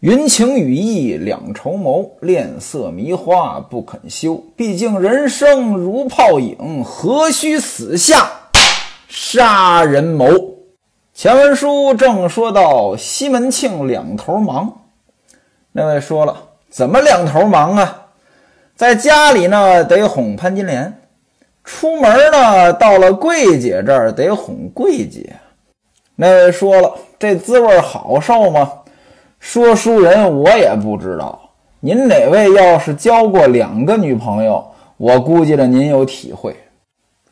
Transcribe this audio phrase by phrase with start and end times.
[0.00, 4.40] 云情雨意两绸缪，恋色迷花不肯休。
[4.54, 8.30] 毕竟人生如泡影，何须死下
[9.08, 10.28] 杀人谋？
[11.12, 14.82] 前文书正说到西门庆两头忙，
[15.72, 18.06] 那位说了，怎么两头忙啊？
[18.76, 21.00] 在家里呢得哄潘金莲，
[21.64, 25.34] 出门呢到了桂姐这儿得哄桂姐。
[26.14, 28.70] 那位说了，这滋味好受吗？
[29.38, 31.38] 说书人，我也不知道。
[31.80, 34.64] 您哪位要是交过两个女朋友，
[34.96, 36.56] 我估计着您有体会。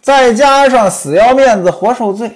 [0.00, 2.30] 再加上死要面子活受罪，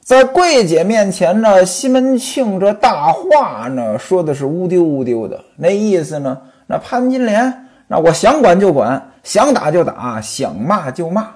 [0.00, 6.38] 在桂姐面前呢，西门庆这大话呢说的是乌丢乌丢的，那意思呢，
[6.68, 11.28] 那潘金莲，那我想管就管，想打就打，想骂就骂。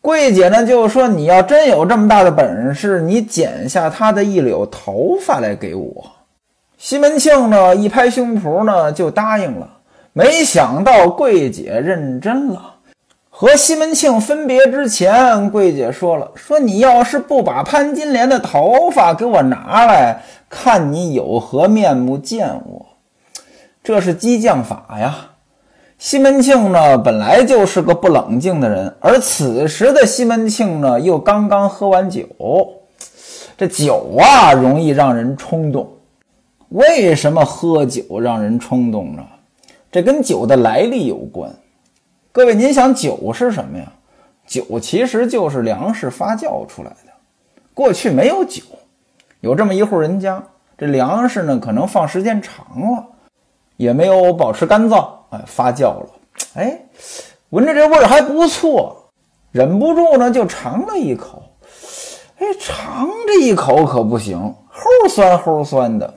[0.00, 6.10] 桂姐呢就说：“你要真有这么大的本事，你剪下她的一绺头发来给我。”
[6.76, 9.68] 西门庆呢，一拍胸脯呢，就答应了。
[10.12, 12.72] 没想到桂姐认真了。
[13.30, 22.86] 和西门庆分别之前，桂姐说了：“说你要是不把潘金莲的头发给我拿来，看你有何面目见我。”
[23.82, 25.30] 这是激将法呀。
[25.98, 32.28] 西门庆呢，本来就是个不冷静的人，而此时的西门庆呢，又刚刚喝完酒，
[33.56, 35.88] 这酒啊，容易让人冲动。
[36.74, 39.24] 为什么喝酒让人冲动呢？
[39.92, 41.48] 这跟酒的来历有关。
[42.32, 43.92] 各位，您想酒是什么呀？
[44.44, 47.12] 酒其实就是粮食发酵出来的。
[47.74, 48.60] 过去没有酒，
[49.40, 50.42] 有这么一户人家，
[50.76, 53.06] 这粮食呢可能放时间长了，
[53.76, 56.08] 也没有保持干燥，哎，发酵了，
[56.54, 56.76] 哎，
[57.50, 59.10] 闻着这味儿还不错，
[59.52, 61.40] 忍不住呢就尝了一口，
[62.38, 66.12] 哎，尝这一口可不行，齁酸齁酸的。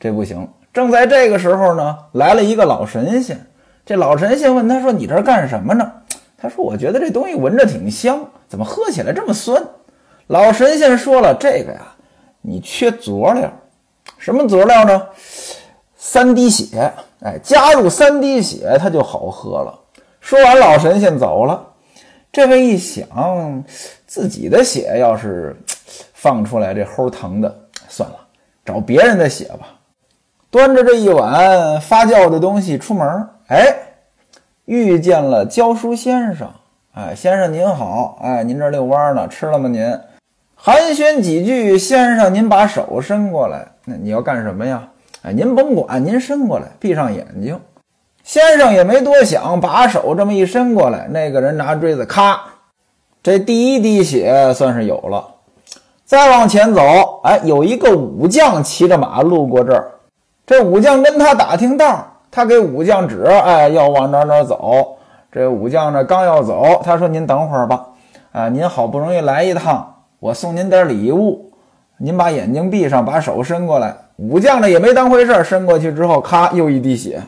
[0.00, 0.48] 这不行！
[0.72, 3.38] 正在这个时候呢，来了一个老神仙。
[3.84, 5.92] 这老神仙问他说：“你这干什么呢？”
[6.38, 9.62] 他说：“我觉得这东西闻着挺香，怎么喝起来这么酸？”
[10.28, 11.82] 老神仙说了：“这个呀，
[12.40, 13.52] 你缺佐料。
[14.16, 15.06] 什么佐料呢？
[15.96, 16.90] 三滴血。
[17.20, 19.78] 哎，加入三滴血，它就好喝了。”
[20.20, 21.66] 说完，老神仙走了。
[22.32, 23.64] 这位一想，
[24.06, 25.54] 自己的血要是
[26.14, 27.54] 放出来，这齁疼的，
[27.88, 28.16] 算了，
[28.64, 29.66] 找别人的血吧。
[30.50, 33.72] 端着这一碗发酵的东西出门，哎，
[34.64, 36.50] 遇见了教书先生。
[36.92, 39.68] 哎，先生您好，哎，您这遛弯呢，吃了吗？
[39.68, 39.96] 您
[40.56, 44.88] 寒暄几句，先生您把手伸过来，那你要干什么呀？
[45.22, 47.60] 哎，您甭管，您伸过来，闭上眼睛。
[48.24, 52.40] 先生也没多想，把手这么一伸过来，那个人拿锥子，咔，
[53.22, 55.24] 这第一滴血算是有了。
[56.04, 59.92] 再往前走，哎，有一个武将骑着马路过这儿。
[60.50, 64.96] 这武将跟他打听道，他给武将指，哎，要往哪哪走。
[65.30, 67.86] 这武将呢刚要走，他说：“您等会儿吧，
[68.32, 71.52] 啊，您好不容易来一趟，我送您点礼物。
[71.98, 77.22] 您把眼睛闭上，把手伸过来。”武将呢也没当回事，伸过去之后，咔，又一滴血。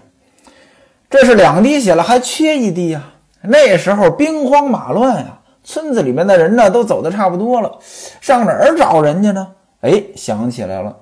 [1.08, 3.04] 这是两滴血了，还缺一滴呀。
[3.42, 7.78] 那时候兵荒马乱呀，村子里面的人呢都走的差不多了，
[8.20, 9.46] 上哪儿找人家呢？
[9.82, 10.96] 哎，想起来了。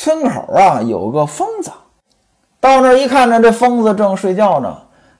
[0.00, 1.70] 村口啊有个疯子，
[2.58, 4.74] 到那儿一看呢，这疯子正睡觉呢。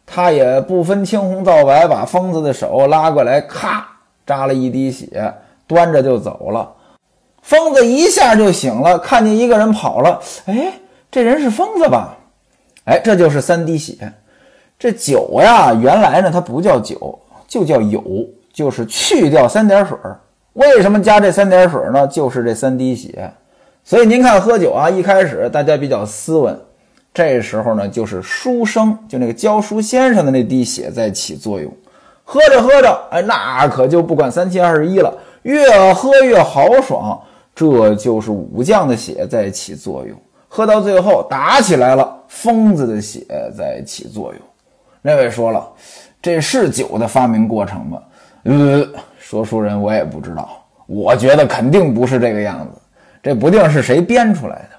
[0.06, 3.86] 他也不分青红皂白，把疯子的手拉过来，咔
[4.26, 5.34] 扎了一滴血，
[5.66, 6.72] 端着就走了。
[7.42, 10.72] 疯子一下就醒了，看见一个人跑了，哎，
[11.10, 12.16] 这人是疯子吧？
[12.86, 14.10] 哎，这就是三滴血。
[14.78, 19.98] 这酒呀，原来呢它不叫酒，就叫酉，就是去掉三点水。
[20.54, 22.06] 为什么加这三点水呢？
[22.06, 23.30] 就是这三滴血。
[23.90, 26.56] 所以您看，喝酒啊，一开始大家比较斯文，
[27.12, 31.68] 这时候呢，就是书生，就那个教书先生的那滴血在起作用。
[32.22, 35.12] 喝着喝着，哎，那可就不管三七二十一了，
[35.42, 37.20] 越喝越豪爽，
[37.52, 40.16] 这就是武将的血在起作用。
[40.46, 43.26] 喝到最后打起来了，疯子的血
[43.58, 44.40] 在起作用。
[45.02, 45.68] 那位说了，
[46.22, 47.98] 这是酒的发明过程吗？
[48.44, 48.86] 呃，
[49.18, 50.48] 说书人我也不知道，
[50.86, 52.79] 我觉得肯定不是这个样子。
[53.22, 54.76] 这不定是谁编出来的。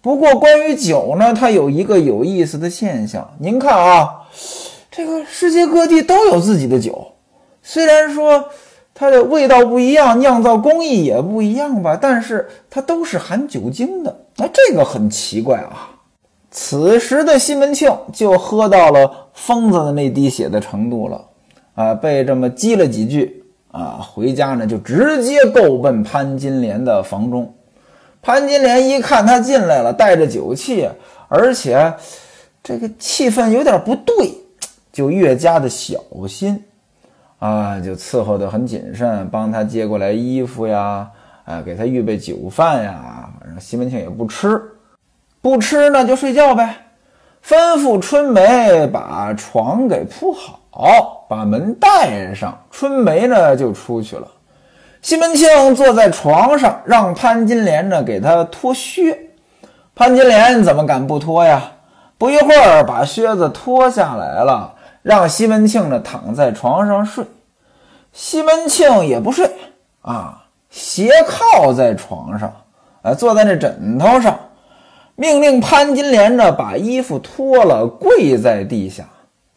[0.00, 3.28] 不过关于酒呢，它有一个有意思的现象。
[3.38, 4.22] 您看啊，
[4.90, 7.12] 这个世界各地都有自己的酒，
[7.62, 8.44] 虽然说
[8.92, 14.14] 它的味道不一样，酿造工艺也不一样吧，但是它都是含酒精的。
[14.36, 15.90] 那这个很奇怪啊。
[16.50, 21.24] 此时的西门庆就喝到了疯子的那滴血的程度了，
[21.74, 23.42] 啊，被这么激了几句
[23.72, 27.52] 啊，回家呢就直接够奔潘金莲的房中。
[28.24, 30.88] 潘金莲一看他进来了，带着酒气，
[31.28, 31.92] 而且
[32.62, 34.32] 这个气氛有点不对，
[34.90, 36.64] 就越加的小心
[37.38, 41.06] 啊，就伺候的很谨慎，帮他接过来衣服呀，
[41.44, 43.28] 啊，给他预备酒饭呀。
[43.38, 44.58] 反正西门庆也不吃，
[45.42, 46.76] 不吃那就睡觉呗。
[47.46, 52.58] 吩咐春梅把床给铺好，把门带上。
[52.70, 54.26] 春梅呢就出去了。
[55.04, 59.14] 西门庆坐在床上，让潘金莲呢给他脱靴。
[59.94, 61.72] 潘金莲怎么敢不脱呀？
[62.16, 64.72] 不一会儿，把靴子脱下来了，
[65.02, 67.22] 让西门庆呢躺在床上睡。
[68.14, 69.46] 西门庆也不睡
[70.00, 72.50] 啊，斜靠在床上，
[73.02, 74.38] 哎，坐在那枕头上。
[75.16, 79.04] 命令潘金莲呢，把衣服脱了，跪在地下。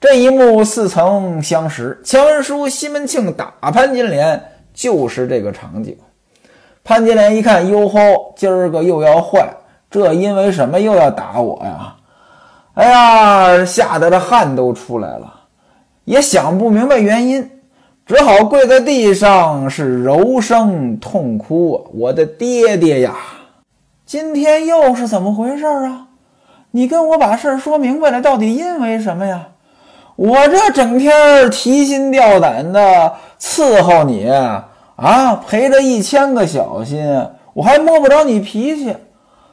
[0.02, 2.02] 这一幕似曾相识。
[2.04, 4.44] 前文书西门庆打潘金莲，
[4.78, 5.98] 就是这个场景。
[6.84, 9.50] 潘金莲一看，哟吼，今儿个又要坏，
[9.90, 11.96] 这因为什么又要打我呀？
[12.76, 15.34] 哎呀，吓得这汗都出来了，
[16.06, 17.50] 也想不明白原因，
[18.06, 23.16] 只好跪在地上，是柔声痛哭：“我的爹爹呀！”
[24.06, 26.10] 今天又是怎么回事啊？
[26.72, 29.48] 你跟我把事儿说明白了，到底因为什么呀？
[30.18, 34.28] 我这整天提心吊胆的伺候你
[34.96, 38.96] 啊，陪着一千个小心，我还摸不着你脾气，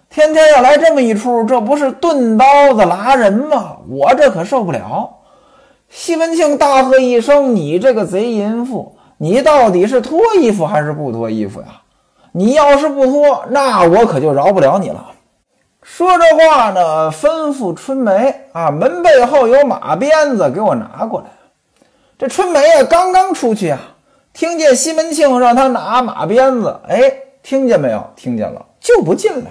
[0.08, 3.76] 天天要来这么一出，这不是钝刀子拉人吗？
[3.90, 5.16] 我这可受不了！
[5.90, 11.66] 西门庆大喝一声：“你这个贼淫妇，你到底是脱衣服还是不脱衣服呀？”
[12.32, 15.05] 你要是不脱，那我可就饶不了你了。
[15.84, 21.26] 说着话呢，吩咐春梅啊，门背后有马鞭子，给我拿过来。
[22.19, 23.78] 这春梅啊，刚刚出去啊，
[24.32, 26.98] 听见西门庆让他拿马鞭子，哎，
[27.42, 28.02] 听见没有？
[28.16, 29.50] 听见了，就不进来。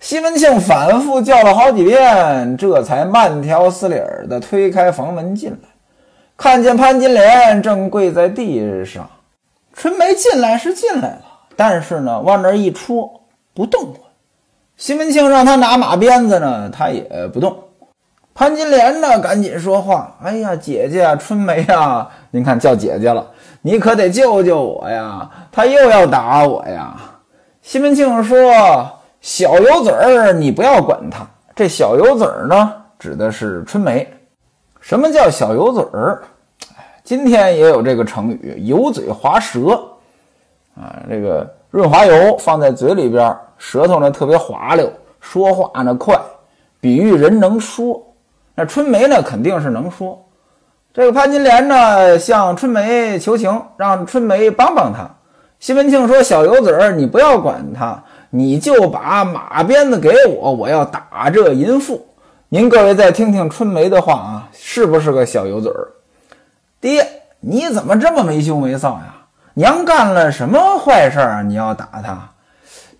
[0.00, 3.96] 西门庆反复叫了好几遍，这才慢条斯理
[4.28, 5.68] 的推开房门进来，
[6.38, 9.06] 看见潘金莲正跪在地上。
[9.74, 11.22] 春梅进来是进来了。
[11.54, 13.20] 但是呢，往那一戳
[13.54, 13.94] 不动。
[14.76, 17.02] 西门庆让他拿马鞭子呢，他也
[17.32, 17.56] 不动。
[18.34, 23.26] 潘金莲呢，赶紧说话：“哎呀，姐姐啊春梅啊，您看叫姐姐了，
[23.62, 25.30] 你可得救救我呀！
[25.50, 26.94] 他又要打我呀！”
[27.62, 28.38] 西门庆说
[29.22, 31.26] ：“小油嘴儿，你不要管他。
[31.54, 34.06] 这小油嘴儿呢，指的是春梅。
[34.78, 36.22] 什么叫小油嘴儿？
[36.76, 39.82] 哎，今天也有这个成语，油嘴滑舌。”
[40.76, 46.18] 啊，这个润滑油放在嘴里边，舌头呢特别滑溜，说话呢快，
[46.80, 48.02] 比喻人能说。
[48.54, 50.22] 那春梅呢肯定是能说。
[50.94, 55.08] 这个潘金莲呢向春梅求情，让春梅帮帮他。
[55.58, 62.06] 西门庆说：“小油嘴儿，你不要管他，你就把马鞭子给我，我要打这淫妇。”
[62.48, 65.88] 您各位再听听春梅的话啊，是不是个小油嘴儿？
[66.80, 67.06] 爹，
[67.40, 69.14] 你怎么这么没羞没臊呀？
[69.54, 71.42] 娘干了什么坏事啊？
[71.42, 72.30] 你要打她？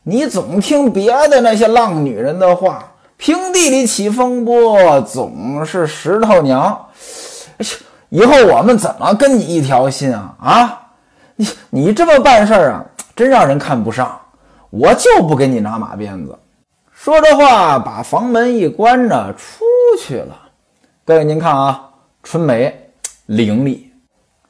[0.09, 6.87] 你总听别的那些浪女人的话，平地里起风波，总是石头娘。
[8.11, 10.37] 以后我们怎么跟你一条心啊？
[10.41, 10.81] 啊，
[11.35, 12.85] 你你这么办事儿啊，
[13.17, 14.17] 真让人看不上。
[14.71, 16.39] 我就不给你拿马鞭子。
[16.93, 19.65] 说这话，把房门一关着，出
[19.99, 20.39] 去了。
[21.05, 21.91] 各位您看啊，
[22.23, 22.93] 春梅
[23.27, 23.81] 伶俐。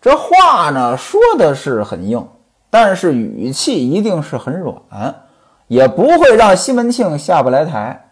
[0.03, 2.23] 这话呢说的是很硬，
[2.69, 4.77] 但是语气一定是很软，
[5.67, 8.09] 也不会让西门庆下不来台。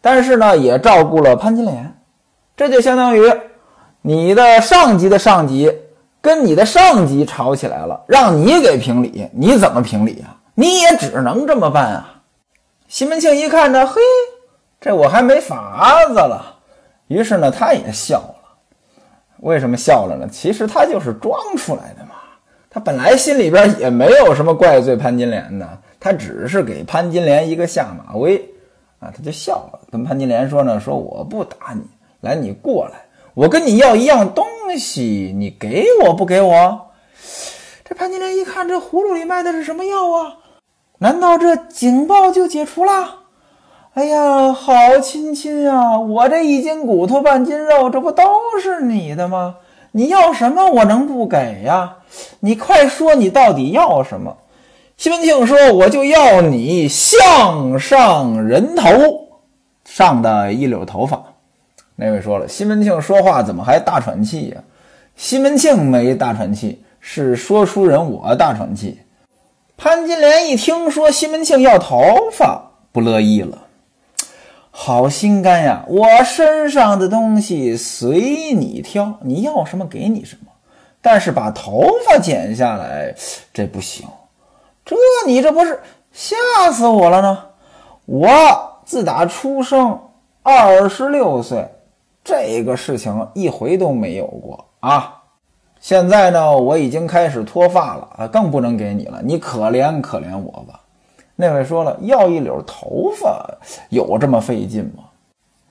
[0.00, 1.96] 但是呢，也照顾了潘金莲，
[2.56, 3.32] 这就相当于
[4.02, 5.72] 你的上级的上级
[6.20, 10.36] 跟你的上级吵起来了，让你给评理，你怎么评理啊？
[10.54, 12.22] 你也只能这么办啊。
[12.86, 14.00] 西门庆一看呢，嘿，
[14.80, 16.56] 这我还没法子了，
[17.08, 18.34] 于是呢，他也笑了。
[19.40, 20.28] 为什么笑了呢？
[20.30, 22.10] 其实他就是装出来的嘛。
[22.70, 25.66] 他本来心里边也没有什么怪罪潘金莲的，
[26.00, 28.36] 他只是给潘金莲一个下马威
[29.00, 31.82] 啊，他就笑了，跟潘金莲说呢：“说我不打你，
[32.20, 34.44] 来，你过来，我跟你要一样东
[34.78, 36.86] 西，你给我不给我？”
[37.84, 40.36] 这潘金莲一看，这葫芦里卖的是什么药啊？
[40.98, 43.14] 难道这警报就解除了？
[43.94, 45.98] 哎呀，好亲亲啊！
[45.98, 48.24] 我这一斤骨头半斤肉，这不都
[48.62, 49.56] 是你的吗？
[49.92, 51.96] 你要什么，我能不给呀？
[52.40, 54.36] 你快说，你到底要什么？
[54.98, 59.28] 西门庆说：“我就要你项上人头
[59.84, 61.22] 上的一绺头发。”
[61.94, 64.60] 那位说了，西门庆说话怎么还大喘气呀？
[65.14, 68.98] 西门庆没大喘气，是说书人我大喘气。
[69.76, 72.02] 潘金莲一听说西门庆要头
[72.32, 73.66] 发，不乐意了。
[74.72, 80.50] 好心肝呀，我身上的东西随你挑，你要什么给你什么。
[81.00, 83.14] 但是把头发剪下来，
[83.52, 84.04] 这不行。
[84.96, 85.78] 这你这不是
[86.12, 86.36] 吓
[86.72, 87.38] 死我了呢？
[88.06, 88.28] 我
[88.86, 90.00] 自打出生
[90.42, 91.68] 二十六岁，
[92.24, 95.22] 这个事情一回都没有过啊。
[95.78, 99.20] 现在呢，我已经开始脱发了啊，更不能给你了。
[99.22, 100.80] 你可怜可怜我吧。
[101.36, 103.46] 那位说了，要一绺头发
[103.90, 105.04] 有这么费劲吗？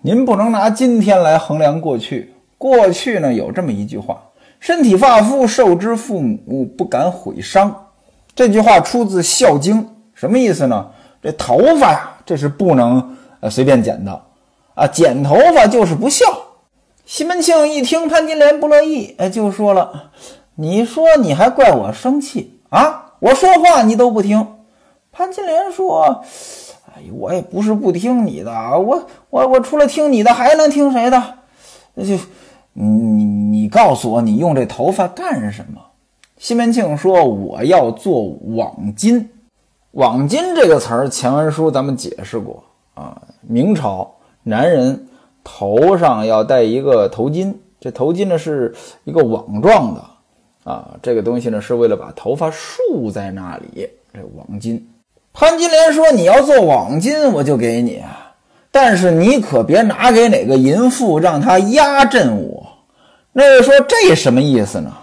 [0.02, 2.36] 您不能拿今天来衡量过去。
[2.60, 4.22] 过去呢，有这么一句话。
[4.60, 7.87] 身体发肤受之父母，不敢毁伤。
[8.38, 10.92] 这句话出自《孝经》，什么意思呢？
[11.24, 14.22] 这头发呀，这是不能呃随便剪的
[14.76, 16.24] 啊，剪头发就是不孝。
[17.04, 20.12] 西门庆一听潘金莲不乐意，哎，就说了
[20.54, 23.14] ：“你说你还怪我生气啊？
[23.18, 24.46] 我说话你都不听。”
[25.12, 26.24] 潘金莲说
[26.94, 31.24] ：“哎，我也不是不听你的，我我我除了听你的，还能听谁的？
[31.96, 32.16] 那就。”
[32.80, 35.82] 你你告诉我，你用这头发干什么？
[36.38, 38.26] 西门庆说：“我要做
[38.56, 39.26] 网巾。
[39.92, 42.64] 网巾这个词儿，前文书咱们解释过
[42.94, 43.20] 啊。
[43.42, 44.10] 明朝
[44.44, 45.08] 男人
[45.44, 50.92] 头上要戴一个头巾，这头巾呢是一个网状的啊。
[51.02, 53.90] 这个东西呢是为了把头发束在那里。
[54.14, 54.80] 这网巾。
[55.34, 58.04] 潘金莲说：“你要做网巾，我就给你。”
[58.70, 62.68] 但是你可别拿给哪个淫妇让她压阵我。
[63.34, 64.94] 那位说这什么意思呢？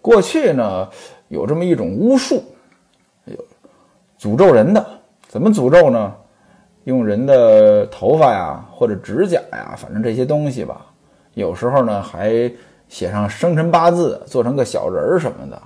[0.00, 0.88] 过去呢
[1.28, 2.42] 有这么一种巫术，
[3.24, 3.36] 有
[4.18, 4.84] 诅咒人的。
[5.28, 6.14] 怎么诅咒呢？
[6.84, 10.86] 用人的头发呀，或者指甲呀，反正这些东西吧。
[11.34, 12.50] 有时候呢还
[12.88, 15.62] 写上生辰八字，做成个小人儿什么的。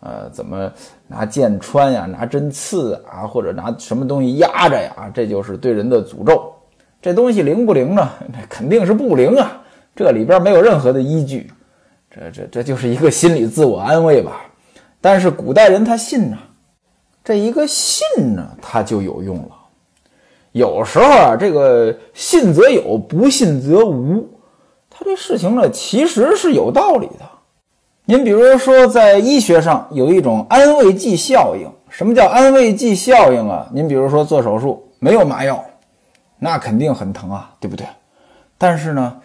[0.00, 0.70] 呃，怎么
[1.06, 5.10] 拿剑穿呀，拿针刺啊，或者拿什么东西压着呀？
[5.14, 6.52] 这就是对人的诅咒。
[7.00, 8.10] 这东西灵不灵呢？
[8.48, 9.62] 肯定是不灵啊！
[9.96, 11.50] 这里边没有任何的依据，
[12.10, 14.42] 这这这就是一个心理自我安慰吧。
[15.00, 16.36] 但是古代人他信呐，
[17.24, 19.50] 这一个信呢，他就有用了。
[20.52, 24.28] 有时候啊，这个信则有，不信则无。
[24.90, 27.30] 他这事情呢，其实是有道理的。
[28.04, 31.70] 您比如说，在医学上有一种安慰剂效应。
[31.88, 33.68] 什么叫安慰剂效应啊？
[33.72, 35.64] 您比如说做手术没有麻药。
[36.38, 37.86] 那肯定很疼啊，对不对？
[38.58, 39.16] 但是呢，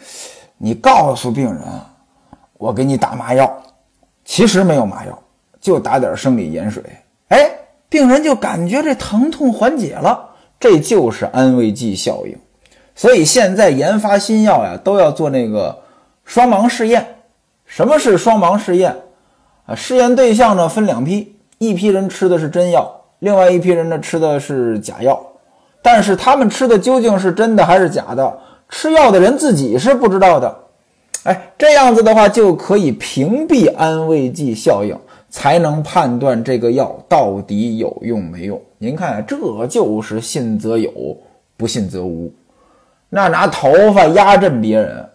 [0.58, 1.62] 你告诉病人，
[2.66, 3.62] 我给你打麻药，
[4.24, 5.20] 其实没有麻药，
[5.62, 6.82] 就打点生理盐水，
[7.28, 7.48] 哎，
[7.88, 12.36] 病人就感觉这疼痛缓解了，这就是安慰剂效应。
[12.96, 15.78] 所以现在研发新药呀，都要做那个
[16.24, 17.06] 双盲试验。
[17.66, 18.96] 什么是双盲试验
[19.68, 19.76] 啊？
[19.76, 25.24] 试验对象呢分两批，一批人吃的是真药，另外一批人呢吃的是假药。
[25.84, 28.40] 但是他们吃的究竟是真的还是假的？
[28.70, 30.65] 吃药的人自己是不知道的。
[31.26, 34.96] 哎，这样子的话就可以屏蔽安慰剂效应，
[35.28, 38.62] 才能判断这个药到底有用没用。
[38.78, 40.92] 您看，这就是信则有，
[41.58, 42.32] 不信则无。
[43.10, 45.10] 那拿头发压阵别人，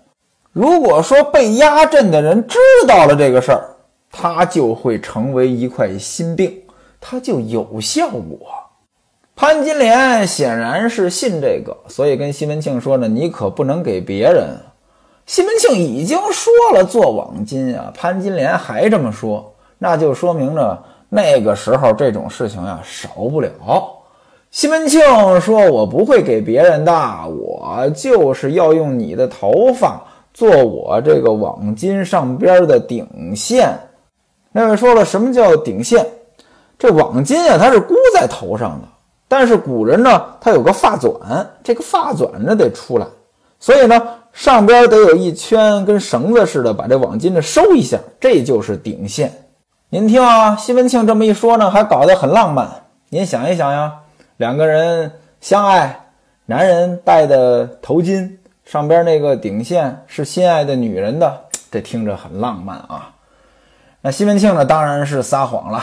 [0.52, 3.70] 如果说被压阵的人知道了这个事儿，
[4.10, 6.52] 他就会成为一块心病，
[7.00, 8.36] 他就有效果。
[9.36, 14.58] 潘金莲显然是信这个，所以跟西门庆说呢：“你可不能给别人。”
[15.30, 23.48] 西门庆已经说了做网巾啊，潘金莲还这么说，那就说明着那个时候这种事情呀少不了。
[24.50, 25.00] 西门庆
[25.40, 26.92] 说：“我不会给别人的，
[27.28, 30.02] 我就是要用你的头发
[30.34, 33.72] 做我这个网巾上边的顶线。”
[34.50, 36.04] 那位说了：“什么叫顶线？
[36.76, 38.88] 这网巾啊，它是箍在头上的。”
[39.30, 43.06] 但是古人呢，他有个发钻，这个发钻呢得出来，
[43.60, 49.32] 所以呢上边得有一圈跟绳子似的，把这网巾呢收一下，这就是顶线。
[49.88, 52.68] 您听啊，西门庆这么一说呢，还搞得很浪漫。
[53.08, 53.92] 您想一想呀，
[54.36, 55.10] 两个人
[55.40, 56.06] 相爱，
[56.46, 58.30] 男人戴的头巾
[58.64, 63.12] 上边那个顶线是心爱的女人的，这听着很浪漫啊。
[64.00, 65.82] 那西门庆呢，当然是撒谎了。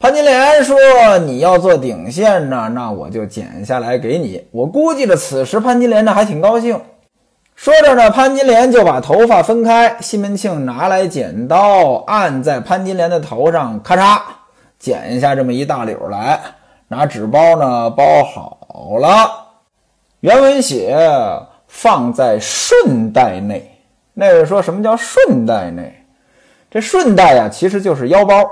[0.00, 0.76] 潘金莲说
[1.24, 6.80] ：“你要做顶线呢，那我就剪下来给你。”我估计着此时潘金莲呢还挺高兴。
[7.54, 9.96] 说着呢，潘金莲就把头发分开。
[10.00, 14.20] 西门庆拿来剪刀，按在潘金莲的头上，咔嚓
[14.78, 16.40] 剪下这么一大绺来，
[16.88, 19.30] 拿纸包呢包好了。
[20.20, 20.96] 原文写
[21.68, 23.68] 放在顺带内。
[24.14, 26.04] 那位说什么叫顺带内？
[26.70, 28.42] 这顺带呀，其实就是腰包。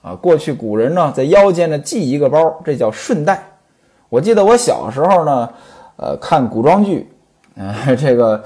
[0.00, 0.14] 啊。
[0.14, 3.42] 过去古人呢在腰间呢系一个包，这叫顺带。
[4.08, 5.50] 我记得我小时候呢，
[5.96, 7.13] 呃，看古装剧，
[7.56, 8.42] 呃， 这个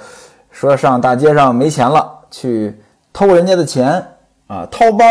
[0.50, 2.76] 说上大街上没钱了，去
[3.12, 4.04] 偷人家的钱
[4.46, 5.06] 啊，掏包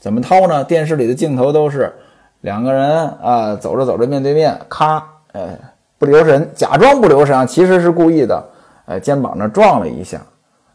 [0.00, 0.64] 怎么掏呢？
[0.64, 1.92] 电视里的镜头都是
[2.40, 5.58] 两个人啊，走着走着面对面，咔，呃，
[5.98, 8.42] 不留神，假装不留神啊，其实是故意的，
[8.86, 10.20] 呃，肩膀呢撞了一下，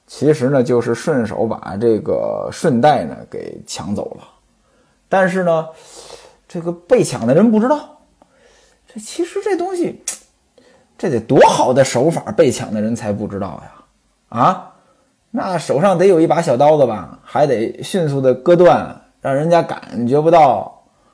[0.06, 4.24] 其实呢就是顺手把这个顺带呢给抢走了，
[5.10, 5.68] 但是呢，
[6.48, 7.98] 这个被抢的人不知道。
[8.88, 10.02] 这其实这东西，
[10.98, 13.72] 这得多好的手法，被抢的人才不知道呀！
[14.30, 14.74] 啊，
[15.32, 20.72] 那手上得有一把小刀子吧，还得迅速的割断，让人家感觉不到。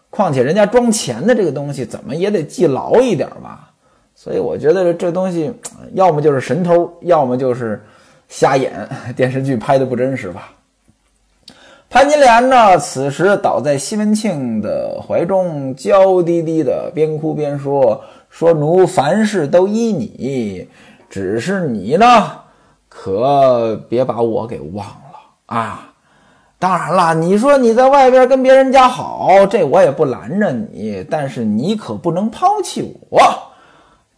[0.09, 3.69] 况且人家装钱的这个东西，怎么也得系牢一点吧？
[4.13, 5.51] 所以我觉得这东西，
[5.93, 7.81] 要么就是神偷，要么就是
[8.27, 10.51] 瞎演，电视剧拍的不真实吧。
[11.89, 20.67] 潘金莲呢，此时倒在西门庆的怀中，娇滴滴的边哭边说：“说奴凡事都依你，
[21.09, 22.31] 只是你呢，
[22.89, 25.89] 可别把我给忘了啊！
[26.57, 33.21] 当然了，你说你在外边跟别人家好，这我也不拦着你，但是你可不能抛弃我。”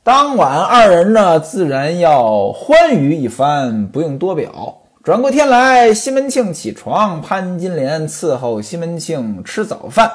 [0.04, 4.80] 当晚二人呢，自然要欢愉一番，不用多表。
[5.04, 10.12] 转过天来，西门庆起床，潘金莲伺候西门庆吃早饭，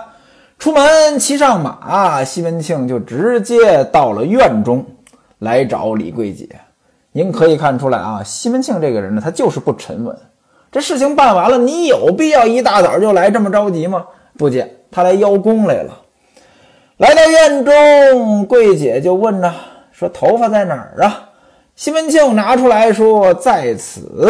[0.58, 4.84] 出门骑上马，西门庆就直接到了院中
[5.38, 6.48] 来找李桂姐。
[7.12, 10.18] 您可以看出来啊，西门庆这个人呢，他就是不沉稳。
[10.72, 14.04] 这事情办完了，你有必要一大早就来这么着急吗？
[14.36, 16.00] 不见他来邀功来了。
[16.96, 19.54] 来到院中，桂姐就问呢，
[19.92, 21.30] 说头发在哪儿啊？
[21.76, 24.28] 西门庆拿出来说，在此。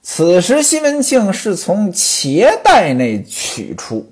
[0.00, 4.06] 此时，西门庆是从鞋袋内取出，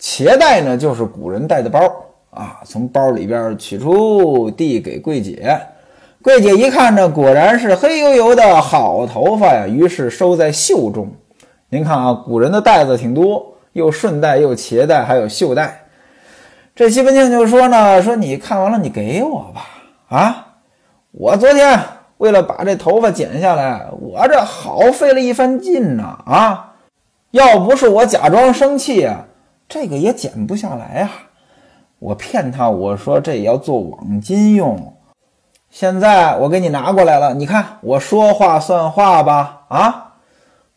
[0.00, 1.80] 茄带呢，就是古人带的包
[2.30, 2.60] 啊。
[2.64, 5.60] 从包里边取出，递给桂姐。
[6.22, 11.08] 桂姐一看呢，果然是黑油油的好头发呀，于是收在袖中。
[11.68, 15.84] 您看啊，古人的带子挺多，又顺带又茄带，还有袖带。
[16.74, 19.66] 这西门庆就说呢：“说你看完了，你给我吧。
[20.08, 20.46] 啊，
[21.12, 21.78] 我昨天。”
[22.20, 26.18] 为了把这头发剪下来，我这好费了一番劲呐！
[26.26, 26.74] 啊，
[27.30, 29.24] 要不是我假装生气啊，
[29.70, 31.10] 这个也剪不下来啊。
[32.00, 34.94] 我骗他，我说这也要做网巾用。
[35.70, 39.62] 现在我给你拿过来了，你看我说话算话吧？
[39.68, 40.14] 啊，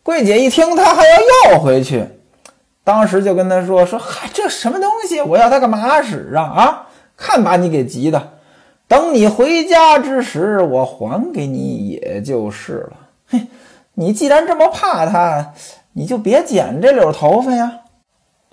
[0.03, 2.07] 桂姐一听，她还要要回去，
[2.83, 5.19] 当时就跟他说：“说嗨，这什么东西？
[5.21, 6.43] 我要它干嘛使啊？
[6.43, 8.33] 啊，看把你给急的。”
[8.87, 12.97] 等你回家之时，我还给你也就是了。
[13.27, 13.47] 嘿，
[13.95, 15.53] 你既然这么怕他，
[15.93, 17.79] 你就别剪这绺头发呀。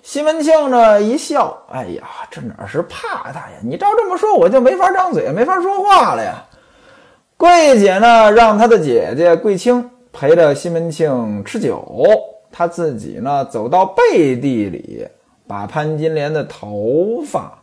[0.01, 3.57] 西门庆呢一笑，哎呀，这哪是怕他呀？
[3.63, 6.43] 你照这么说，我就没法张嘴，没法说话了呀。
[7.37, 12.05] 桂姐呢，让她的姐姐桂清陪着西门庆吃酒，
[12.51, 15.07] 她自己呢走到背地里，
[15.47, 17.57] 把潘金莲的头发。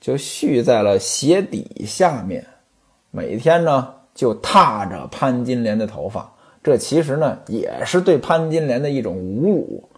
[0.00, 2.44] 就蓄在了鞋底下面，
[3.10, 6.30] 每天呢就踏着潘金莲的头发，
[6.62, 9.88] 这其实呢也是对潘金莲的一种侮辱。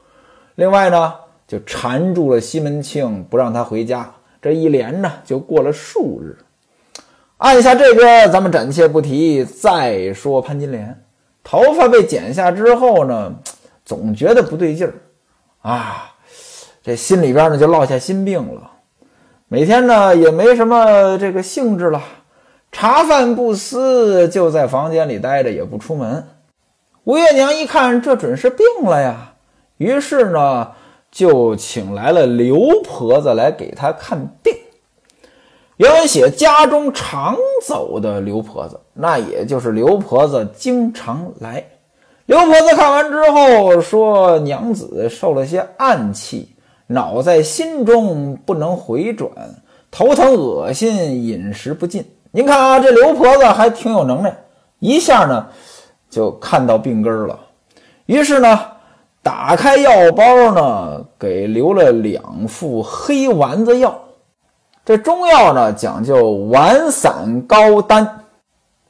[0.55, 1.13] 另外呢，
[1.47, 4.11] 就缠住了西门庆，不让他回家。
[4.43, 6.37] 这一连呢就过了数日。
[7.39, 9.45] 按下这边，咱们暂且不提。
[9.45, 11.03] 再说潘金莲，
[11.45, 13.35] 头发被剪下之后呢，
[13.85, 14.95] 总觉得不对劲儿
[15.61, 16.15] 啊，
[16.83, 18.71] 这心里边呢就落下心病了。
[19.49, 22.03] 每天呢也没什么这个兴致了，
[22.73, 26.27] 茶饭不思，就在房间里待着，也不出门。
[27.05, 29.35] 吴月娘一看，这准是病了呀，
[29.77, 30.73] 于是呢
[31.11, 34.55] 就请来了刘婆子来给他看病。
[35.77, 41.65] 原文写家中常走的刘婆子，那也就是刘婆子经常来。
[42.27, 46.51] 刘婆子看完之后说：“娘子受了些暗气。”
[46.89, 49.29] 恼在心中不能回转，
[49.91, 52.09] 头疼恶心，饮食不进。
[52.31, 54.37] 您看啊，这刘婆子还挺有能耐，
[54.79, 55.49] 一下呢
[56.09, 57.41] 就看到病根了。
[58.07, 58.61] 于是呢，
[59.27, 63.93] 打开药包呢，给留了两副黑丸子药。
[64.85, 68.21] 这中药呢讲究丸散膏丹，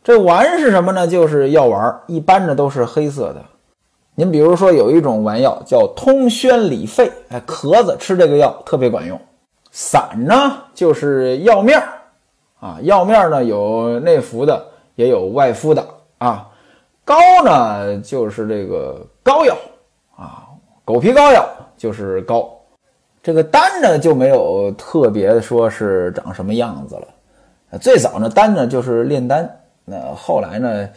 [0.04, 1.06] 这丸是什么呢？
[1.06, 3.42] 就是药丸，一般呢都是黑色的。
[4.14, 9.18] 您比如说有一种丸药叫通宣理肺，哎，咳子吃这个药特别管用。
[9.70, 11.88] 散呢就是药面儿，
[12.60, 15.82] 啊，药面儿呢有内服的，也有外敷的
[16.18, 16.46] 啊。
[17.06, 19.56] 膏呢就是这个膏药，
[20.86, 21.44] 狗皮膏药
[21.76, 22.48] 就是膏。
[23.20, 27.78] 这个丹呢就没有特别说是长什么样子了。
[27.80, 29.50] 最早呢丹呢就是炼丹，
[29.84, 30.88] 那后来呢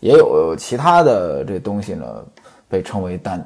[0.00, 2.22] 也有其他的这东西呢
[2.68, 3.42] 被称为丹。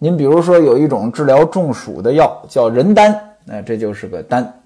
[0.00, 4.62] 您比如说有一种治疗中暑的药叫人丹，那这就是个丹。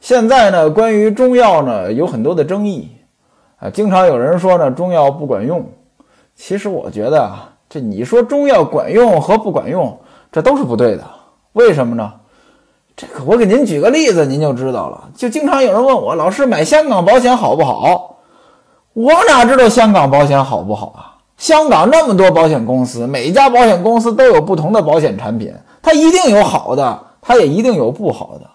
[0.00, 2.90] 现在呢关于中药呢有很多的争议
[3.56, 5.64] 啊，经常有人说呢中药不管用。
[6.34, 9.98] 其实我觉得啊，这你说中药管用和不管用，
[10.30, 11.04] 这都是不对的。
[11.52, 12.12] 为什么呢？
[12.96, 15.08] 这个我给您举个例子，您就知道了。
[15.16, 18.16] 就经常有人问我，老师买香港保险好不好？
[18.92, 21.18] 我哪知道香港保险好不好啊？
[21.36, 28.48] 香港那么多保险公司，每一家保险公司都有不同的保险产品，它一定有好的，它也一定有不好的。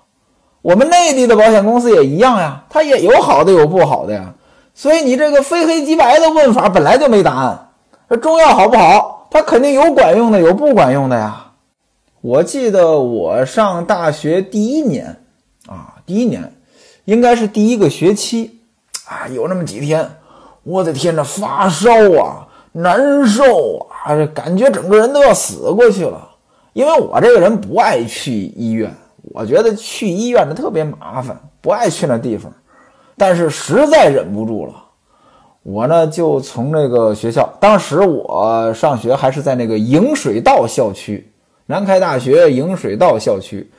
[0.61, 4.33] 我们内地的保险公司也一样呀，它也有好的，有不好的呀。
[4.73, 7.68] 所以你这个非黑即白的问法本来就没答案。
[8.09, 9.27] 这中药好不好？
[9.29, 11.45] 它肯定有管用的，有不管用的呀。
[12.21, 15.15] 我记得我上大学第一年，
[15.67, 16.51] 啊，第一年，
[17.05, 18.61] 应该是第一个学期，
[19.07, 20.09] 啊，有那么几天，
[20.63, 26.27] 我的天，呐发烧啊，难受啊，感觉整个人都要死过去了。
[26.73, 28.91] 因为我这个人不爱去医院，
[29.21, 32.51] 我觉得去医院的特别麻烦，不爱去那地方。
[33.15, 34.73] 但是实在忍不住了，
[35.71, 41.31] 我呢就从那个学校，当时我上学还是在那个迎水道校区。
[41.67, 43.69] 南开大学迎水道校区，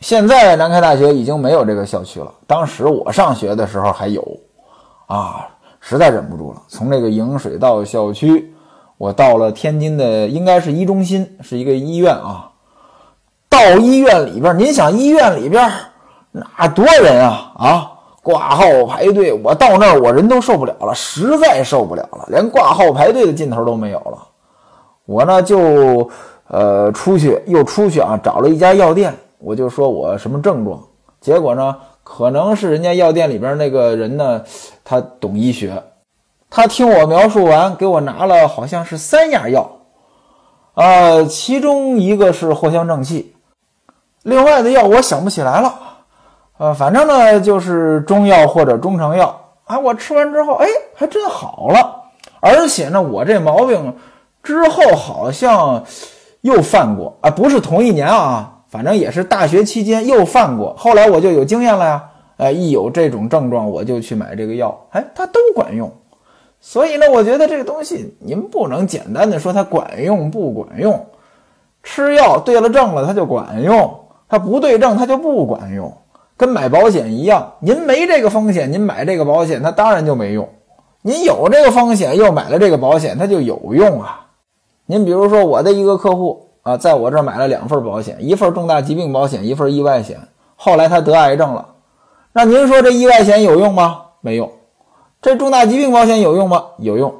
[0.00, 2.32] 现在南开大学已经没有这个校区了。
[2.46, 4.24] 当时我上学的时候还有，
[5.06, 5.48] 啊，
[5.80, 8.54] 实在忍不住了，从那个迎水道校区，
[8.96, 12.52] 我到了天津的，应该是一中心，是一个医院啊。
[13.48, 15.68] 到医院里边，您想医院里边
[16.30, 17.91] 那多人啊啊，
[18.22, 24.18] 挂号排队，我到那儿我人都受不了了，实在受不了了，连挂号排队的劲头都没有了。
[25.06, 26.08] 我呢就。
[26.48, 30.78] 呃，出去又出去啊，找了一家药店，我就说我什么症状，
[31.18, 34.42] 结果呢，可能是人家药店里边那个人呢，
[34.84, 35.82] 他懂医学，
[36.50, 39.78] 他听我描述完，给我拿了好像是三样药，
[40.74, 43.34] 呃，其中一个是藿香正气，
[44.22, 45.72] 另外的药我想不起来了，
[46.62, 52.02] 呃，反正呢就是中药或者中成药啊，我吃完之后，哎，还真好了，
[52.38, 53.96] 而且呢，我这毛病
[54.44, 55.82] 之后好像。
[56.42, 60.74] 又犯过啊，不是同一年啊，反正也是大学期间又犯过。
[60.76, 62.04] 后来我就有经验了呀，
[62.36, 65.88] 哎，一有这种症状我就去买这个药，哎，它都管用。
[66.58, 71.06] 所以呢，我觉得这个东西您不能简单的说它管用不管用，
[71.84, 75.96] 吃药对了症了它就管用，它不对症它就不管用。
[76.42, 80.44] 跟买保险一样，您没这个风险，您买这个保险它当然就没用；
[81.02, 84.26] 您有这个风险又买了这个保险，它就有用啊。
[84.86, 90.18] 您比如说，我的一个客户啊，在我这儿买了两份保险，一份重大疾病保险，一份意外险。
[90.56, 91.64] 后来他得癌症了，
[92.32, 94.02] 那您说这意外险有用吗？
[94.20, 94.50] 没用。
[95.20, 96.64] 这重大疾病保险有用吗？
[96.78, 97.14] 有用。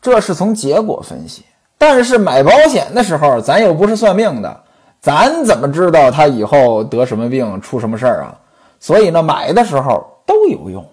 [0.00, 1.44] 这是从结果分析。
[1.78, 4.60] 但是买保险的时候，咱又不是算命的，
[5.02, 8.38] 咱怎么知道他以后得什么病、出什么事儿啊？
[8.78, 10.84] 所以呢，买的时候都有用。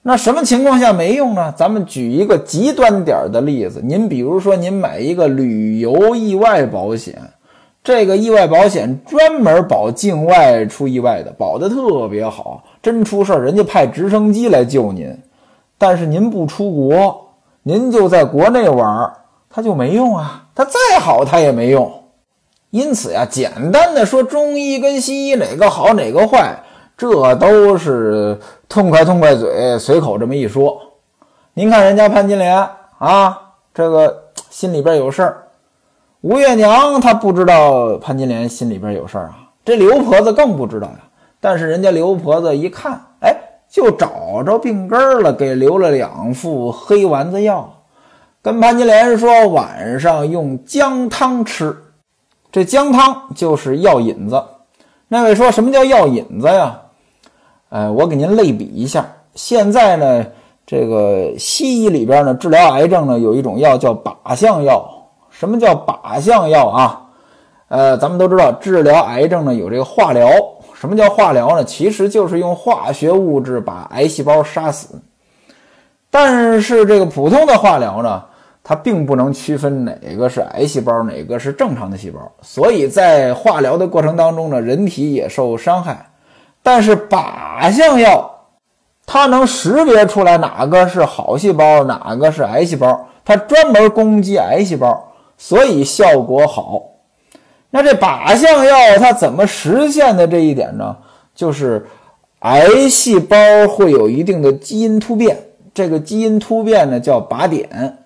[0.00, 1.52] 那什么情况下没用呢？
[1.54, 7.20] 咱们举一个极端点儿的例子，您比如说您买一个旅游意外保险，
[7.84, 15.14] 这个意外保险专门保境外出意外的，保的特别好，真出事儿人家派直升机来救您。
[15.76, 17.28] 但是您不出国，
[17.62, 19.12] 您就在国内玩，
[19.50, 21.92] 它就没用啊，它再好它也没用。
[22.76, 26.54] 因此呀，简单的说中医跟西医哪个好哪个坏。
[26.94, 30.78] 这都是痛快痛快嘴，随口这么一说。
[31.54, 33.38] 您看人家潘金莲啊，
[33.72, 35.44] 这个心里边有事儿。
[36.20, 41.00] 吴月娘她不知道潘金莲心里边有事儿啊，这刘婆子更不知道呀。
[41.40, 43.34] 但是人家刘婆子一看，哎，
[43.70, 47.72] 就找着病根了，给留了两副黑丸子药，
[48.42, 51.74] 跟潘金莲说晚上用姜汤吃。
[52.50, 54.42] 这姜汤就是药引子。
[55.08, 56.80] 那位说什么叫药引子呀？
[57.68, 60.26] 呃，我给您类比一下，现在呢，
[60.66, 64.88] 这个西医里边呢，治疗癌症呢，有一种药叫靶向药。
[65.30, 67.02] 什么叫靶向药啊？
[67.68, 70.30] 呃，咱们都知道，治疗癌症呢有这个化疗。
[70.74, 71.64] 什么叫化疗呢？
[71.64, 75.00] 其实就是用化学物质把癌细胞杀死。
[76.10, 78.22] 但是这个普通的化疗呢，
[78.68, 82.20] 它并不能区分哪个是癌细胞，哪个是正常的细胞。
[82.42, 86.04] 所以在化疗的过程当中呢，人体也受伤害。
[86.64, 88.28] 但是靶向药，
[89.06, 96.82] 它能识别出来哪个是好细胞，哪个是癌细胞，它专门攻击癌细胞，所以效果好。
[97.70, 100.96] 那这靶向药它怎么实现的这一点呢？
[101.36, 101.86] 就是
[102.40, 103.36] 癌细胞
[103.68, 105.38] 会有一定的基因突变，
[105.72, 107.98] 这个基因突变呢叫靶点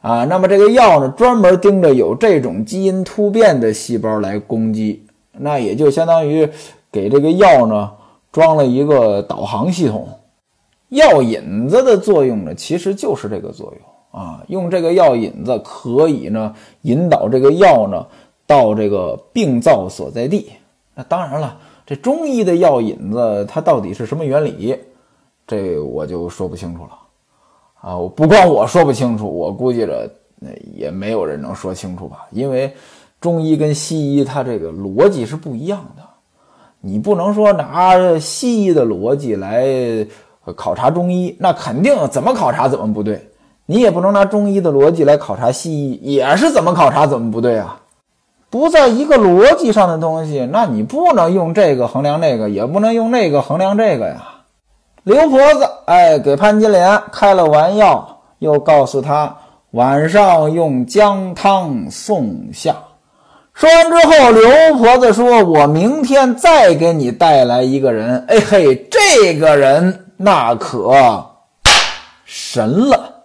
[0.00, 0.24] 啊。
[0.24, 6.48] 那么这个药呢专门盯着有这种基因突变的细胞来攻击，那也就相当于
[6.90, 7.92] 给这个药呢
[8.32, 10.08] 装了一个导航系统。
[10.88, 18.06] 药引子的作用呢，其实就是这个作用啊，用这个药引子可以呢引导这个药呢。
[18.48, 20.52] 到这个病灶所在地，
[20.94, 24.74] 那当然了，这中医的药引子它到底是什么原理，
[25.46, 26.92] 这我就说不清楚了
[27.80, 27.96] 啊！
[28.14, 32.72] 不光我说不清楚，我估计着那也没有人能说清楚吧，因为
[33.20, 36.02] 中医跟西医它这个逻辑是不一样的，
[36.80, 39.66] 你不能说拿西医的逻辑来
[40.56, 43.16] 考察中医，那肯定怎么考察怎么不对；
[43.66, 47.80] 你也不能拿中医的逻辑来考察西医，也是怎么考察怎么不对啊！
[48.50, 54.37] 不在一个逻辑上的东西，那你不能用这个衡量那个，也不能用那个衡量这个呀。
[55.04, 59.34] 刘婆子，哎，给潘金莲开了丸药，又告诉她
[59.70, 62.74] 晚上用姜汤送下。
[63.54, 71.24] 说完之后，刘婆子说：“我明天再给你带来一个人。”哎嘿，这个人那可
[72.24, 73.17] 神了。